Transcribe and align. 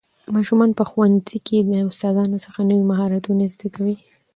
ماشومان 0.35 0.69
په 0.77 0.83
ښوونځي 0.89 1.37
کې 1.47 1.57
له 1.69 1.77
استادانو 1.91 2.37
څخه 2.45 2.59
نوي 2.69 2.83
مهارتونه 2.91 3.43
زده 3.55 3.67
کوي 3.75 3.95